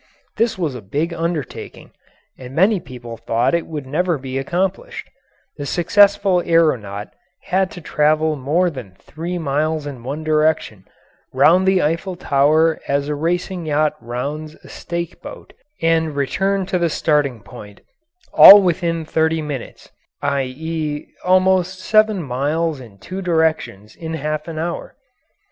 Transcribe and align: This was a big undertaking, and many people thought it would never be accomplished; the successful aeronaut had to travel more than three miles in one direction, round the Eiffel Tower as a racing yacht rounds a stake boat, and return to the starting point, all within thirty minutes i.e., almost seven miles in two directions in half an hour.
This 0.37 0.57
was 0.57 0.73
a 0.73 0.81
big 0.81 1.13
undertaking, 1.13 1.91
and 2.35 2.55
many 2.55 2.79
people 2.79 3.17
thought 3.17 3.53
it 3.53 3.67
would 3.67 3.85
never 3.85 4.17
be 4.17 4.39
accomplished; 4.39 5.07
the 5.57 5.65
successful 5.67 6.41
aeronaut 6.43 7.13
had 7.43 7.69
to 7.69 7.81
travel 7.81 8.35
more 8.35 8.71
than 8.71 8.95
three 8.97 9.37
miles 9.37 9.85
in 9.85 10.01
one 10.01 10.23
direction, 10.23 10.87
round 11.31 11.67
the 11.67 11.83
Eiffel 11.83 12.15
Tower 12.15 12.79
as 12.87 13.09
a 13.09 13.13
racing 13.13 13.67
yacht 13.67 13.93
rounds 14.01 14.55
a 14.63 14.69
stake 14.69 15.21
boat, 15.21 15.53
and 15.83 16.15
return 16.15 16.65
to 16.65 16.79
the 16.79 16.89
starting 16.89 17.39
point, 17.39 17.81
all 18.33 18.59
within 18.63 19.05
thirty 19.05 19.43
minutes 19.43 19.91
i.e., 20.23 21.13
almost 21.23 21.77
seven 21.77 22.23
miles 22.23 22.79
in 22.79 22.97
two 22.97 23.21
directions 23.21 23.95
in 23.95 24.15
half 24.15 24.47
an 24.47 24.57
hour. 24.57 24.95